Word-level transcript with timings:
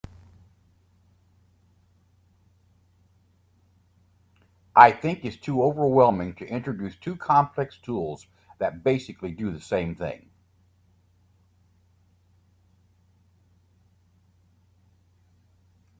I 4.75 4.91
think 4.91 5.23
it’s 5.23 5.37
too 5.37 5.61
overwhelming 5.61 6.33
to 6.37 6.47
introduce 6.49 6.95
two 6.97 7.15
complex 7.15 7.77
tools 7.77 8.25
that 8.57 8.83
basically 8.83 9.29
do 9.29 9.51
the 9.51 9.61
same 9.61 9.93
things. 9.93 10.31